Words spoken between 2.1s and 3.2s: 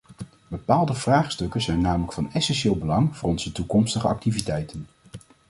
van essentieel belang